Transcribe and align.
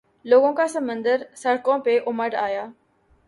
لوگوں 0.25 0.51
کا 0.53 0.67
سمندر 0.67 1.21
سڑکوں 1.35 1.77
پہ 1.79 1.97
امڈآیا۔ 2.07 2.65